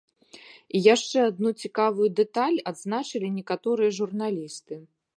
[0.77, 4.85] І яшчэ адну цікавую дэталь адзначылі некаторыя журналісты.